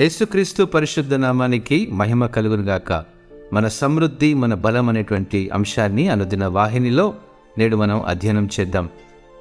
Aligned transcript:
యేసుక్రీస్తు 0.00 0.62
పరిశుద్ధ 0.62 1.14
నామానికి 1.14 1.88
మహిమ 1.92 2.26
కలుగునుగాక 2.26 3.04
మన 3.52 3.68
సమృద్ధి 3.68 4.34
మన 4.34 4.54
బలం 4.54 4.88
అనేటువంటి 4.88 5.50
అంశాన్ని 5.50 6.08
అనుదిన 6.08 6.46
వాహినిలో 6.46 7.14
నేడు 7.58 7.76
మనం 7.76 8.02
అధ్యయనం 8.02 8.48
చేద్దాం. 8.60 8.88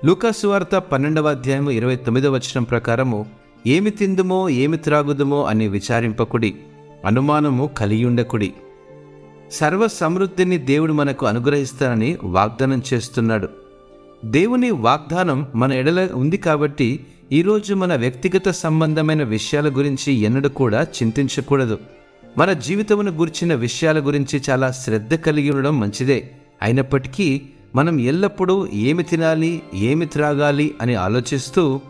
లూకాసువార్త 0.06 0.76
పన్నెండవ 0.76 1.30
అధ్యాయము 1.30 1.72
ఇరవై 1.72 1.96
తొమ్మిదవ 1.96 2.34
వచనం 2.34 2.64
ప్రకారము 2.64 3.26
ఏమి 3.68 3.90
తిందుమో 3.90 4.50
ఏమి 4.50 4.78
త్రాగుదుమో 4.78 5.46
అని 5.46 5.68
విచారింపకుడి 5.68 6.56
అనుమానము 7.06 7.70
కలియుండకుడి. 7.78 8.54
సర్వ 9.52 9.88
సమృద్ధిని 9.88 10.58
దేవుడు 10.58 10.94
మనకు 10.94 11.26
అనుగ్రహిస్తానని 11.26 12.18
వాగ్దానం 12.24 12.82
చేస్తున్నాడు. 12.94 13.50
దేవుని 14.26 14.72
వాగ్దానం 14.72 15.48
మన 15.56 15.74
ఎడల 15.74 16.10
ఉంది 16.14 16.38
కాబట్టి 16.38 17.06
ఈరోజు 17.32 17.74
మన 17.74 17.96
వ్యక్తిగత 17.96 18.50
సంబంధమైన 18.50 19.24
విషయాల 19.24 19.70
గురించి 19.70 20.14
ఎన్నడూ 20.14 20.50
కూడా 20.50 20.84
చింతించకూడదు. 20.84 21.80
మన 22.38 22.54
జీవితమును 22.54 23.12
గురించిన 23.12 23.54
విషయాల 23.54 24.00
గురించి 24.00 24.42
చాలా 24.50 24.72
శ్రద్ధ 24.72 25.14
కలిగి 25.14 25.52
ఉండడం 25.52 25.80
మంచిదే. 25.80 26.32
అయినప్పటికీ 26.62 27.42
మనం 27.76 28.00
ఎల్లప్పుడూ 28.00 28.68
ఏమి 28.74 29.04
తినాలి 29.04 29.62
ఏమి 29.74 30.06
త్రాగాలి 30.06 30.76
అని 30.82 30.96
ఆలోచిస్తూ 30.96 31.82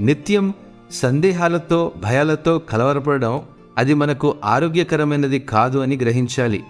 నిత్యం 0.00 0.54
సందేహాలతో 0.90 1.92
భయాలతో 1.96 2.58
కలవరపడడం 2.58 3.42
అది 3.78 3.94
మనకు 3.94 4.36
ఆరోగ్యకరమైనది 4.44 5.38
కాదు 5.38 5.78
అని 5.78 5.96
గ్రహించాలి. 5.96 6.64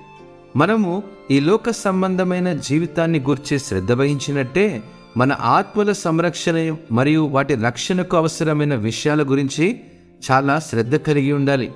మనము 0.57 1.03
ఈ 1.31 1.41
లోక 1.41 1.71
సంబంధమైన 1.71 2.53
జీవితాన్ని 2.53 3.21
గూర్చి 3.21 3.59
శ్రద్ధ 3.59 3.93
వహించినట్టే 3.93 4.83
మన 5.17 5.37
ఆత్మల 5.41 5.93
సంరక్షణ 5.93 6.77
మరియు 6.93 7.27
వాటి 7.27 7.55
రక్షణకు 7.55 8.17
అవసరమైన 8.17 8.75
విషయాల 8.75 9.23
గురించి 9.23 9.81
చాలా 10.31 10.59
శ్రద్ధ 10.59 10.97
కలిగి 10.97 11.33
ఉండాలి. 11.33 11.73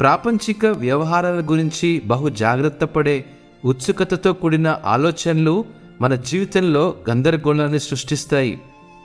ప్రాపంచిక 0.00 0.66
వ్యవహారాల 0.66 1.46
గురించి 1.50 2.02
బహు 2.06 2.28
జాగ్రత్త 2.28 2.84
పడే 2.84 3.24
ఉత్సుకతతో 3.64 4.32
కూడిన 4.32 4.76
ఆలోచనలు 4.84 5.64
మన 6.00 6.14
జీవితంలో 6.14 6.94
గందరగోళాన్ని 7.10 7.80
సృష్టిస్తాయి. 7.80 8.60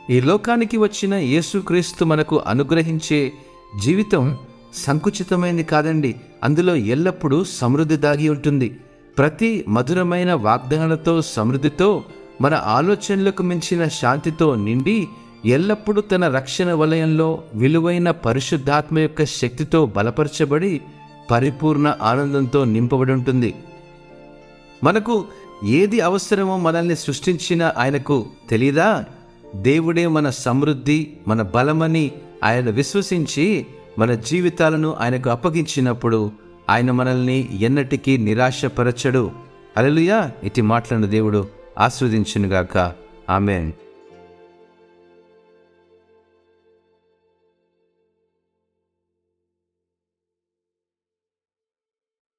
ఈ 0.10 0.22
లోకానికి 0.22 0.78
వచ్చిన 0.78 1.14
యేసుక్రీస్తు 1.14 2.06
మనకు 2.06 2.42
అనుగ్రహించే 2.48 3.32
జీవితం 3.82 4.38
సంకుచితమైంది 4.74 5.64
కాదండి. 5.64 6.16
అందులో 6.44 6.76
ఎల్లప్పుడూ 6.76 7.44
సమృద్ధి 7.44 7.98
దాగి 7.98 8.30
ఉంటుంది. 8.30 8.80
ప్రతి 9.18 9.66
మధురమైన 9.68 10.34
వాగ్దానాలతో 10.34 11.22
సమృద్ధితో 11.22 12.04
మన 12.42 12.54
ఆలోచనలకు 12.54 13.44
మించిన 13.44 13.88
శాంతితో 13.88 14.56
నిండి 14.56 15.08
ఎల్లప్పుడూ 15.46 16.02
తన 16.02 16.28
రక్షణ 16.28 16.74
వలయంలో 16.74 17.44
విలువైన 17.54 18.12
పరిశుద్ధాత్మ 18.12 19.00
యొక్క 19.00 19.26
శక్తితో 19.26 19.86
బలపరచబడి 19.86 20.82
పరిపూర్ణ 21.32 21.96
ఆనందంతో 22.02 22.66
నింపబడి 22.66 23.12
ఉంటుంది. 23.12 23.54
మనకు 24.84 25.26
ఏది 25.66 26.02
అవసరమో 26.02 26.58
మనల్ని 26.58 26.96
సృష్టించిన 26.96 27.72
ఆయనకు 27.78 28.26
తెలీదా? 28.50 29.06
దేవుడే 29.56 30.08
మన 30.08 30.30
సమృద్ధి 30.30 31.14
మన 31.28 31.42
బలమని 31.42 32.12
ఆయన 32.44 32.70
విశ్వసించి 32.70 33.66
మన 34.00 34.14
జీవితాలను 34.14 34.94
ఆయనకు 34.94 35.30
అప్పగించినప్పుడు 35.30 36.32
ఆయన 36.70 36.92
మనల్ని 36.92 37.60
ఎన్నటికీ 37.62 38.18
నిరాశపరచడు. 38.18 39.32
అలలుయా 39.78 40.32
ఇటు 40.44 40.62
మాట్లాడిన 40.62 41.08
దేవుడు 41.08 41.61
ఆస్వాదించునుగాక 41.78 42.94
ఆమెన్. 43.30 43.72